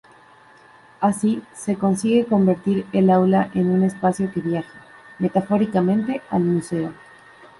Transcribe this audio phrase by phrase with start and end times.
[0.99, 4.81] Así, se consigue convertir el aula en un espacio que viaja,
[5.19, 6.91] metafóricamente, al museo.